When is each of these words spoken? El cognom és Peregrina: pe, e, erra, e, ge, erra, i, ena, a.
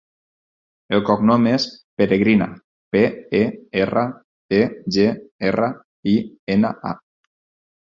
El 0.97 1.01
cognom 1.09 1.43
és 1.51 1.65
Peregrina: 2.01 2.47
pe, 2.97 3.03
e, 3.41 3.43
erra, 3.83 4.07
e, 4.63 4.65
ge, 4.97 5.07
erra, 5.53 5.71
i, 6.17 6.19
ena, 6.59 6.75
a. 6.95 6.99